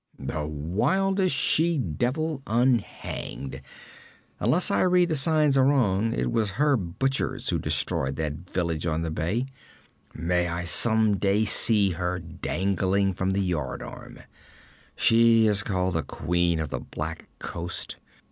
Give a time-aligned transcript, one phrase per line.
[0.17, 3.61] 'The wildest she devil unhanged.
[4.39, 8.87] Unless I read the signs a wrong, it was her butchers who destroyed that village
[8.87, 9.45] on the bay.
[10.15, 14.21] May I some day see her dangling from the yard arm!
[14.95, 17.97] She is called the queen of the black coast.